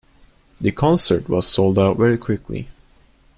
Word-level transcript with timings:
The 0.59 0.71
concert 0.71 1.29
was 1.29 1.45
sold 1.47 1.77
out 1.77 1.95
very 1.95 2.17
quickly. 2.17 2.69